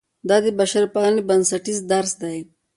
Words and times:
دا 0.29 0.37
د 0.45 0.47
بشرپالنې 0.59 1.21
بنسټیز 1.27 1.79
درس 1.91 2.11
دی. 2.21 2.37